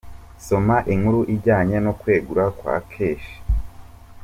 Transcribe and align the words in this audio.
Soma 0.45 0.77
inkuru 0.93 1.19
ijyanye 1.35 1.75
no 1.85 1.91
kwegura 1.99 2.45
kwa 2.57 2.75
Keshi. 2.91 3.35